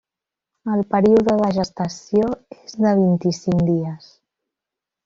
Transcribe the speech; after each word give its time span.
El 0.75 0.79
període 0.95 1.35
de 1.43 1.51
gestació 1.59 2.33
és 2.57 2.79
de 2.87 2.95
vint-i-cinc 3.05 3.65
dies. 3.71 4.13